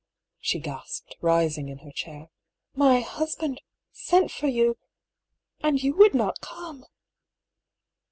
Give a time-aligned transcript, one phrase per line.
[0.39, 2.31] she gasped, rising in her chair."
[2.73, 3.61] My husband
[3.91, 4.79] sent for you—
[5.63, 6.85] ^and you would not come